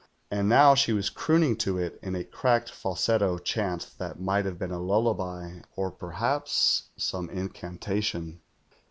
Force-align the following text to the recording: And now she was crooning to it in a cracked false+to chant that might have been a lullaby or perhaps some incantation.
And 0.31 0.49
now 0.49 0.73
she 0.73 0.93
was 0.93 1.11
crooning 1.11 1.55
to 1.57 1.77
it 1.77 1.99
in 2.01 2.15
a 2.15 2.23
cracked 2.23 2.71
false+to 2.71 3.39
chant 3.43 3.91
that 3.99 4.19
might 4.19 4.45
have 4.45 4.57
been 4.57 4.71
a 4.71 4.79
lullaby 4.79 5.59
or 5.75 5.91
perhaps 5.91 6.89
some 6.97 7.29
incantation. 7.29 8.41